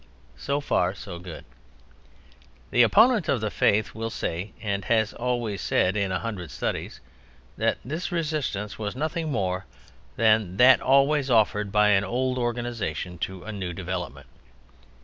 So 0.39 0.59
far, 0.59 0.95
so 0.95 1.19
good. 1.19 1.45
The 2.71 2.81
opponent 2.81 3.29
of 3.29 3.39
the 3.39 3.51
Faith 3.51 3.93
will 3.93 4.09
say, 4.09 4.51
and 4.59 4.83
has 4.85 5.13
said 5.57 5.95
in 5.95 6.11
a 6.11 6.17
hundred 6.17 6.49
studies—that 6.49 7.77
this 7.85 8.11
resistance 8.11 8.79
was 8.79 8.95
nothing 8.95 9.31
more 9.31 9.65
than 10.15 10.57
that 10.57 10.81
always 10.81 11.29
offered 11.29 11.71
by 11.71 11.89
an 11.89 12.03
old 12.03 12.39
organization 12.39 13.19
to 13.19 13.43
a 13.43 13.51
new 13.51 13.73
development. 13.73 14.25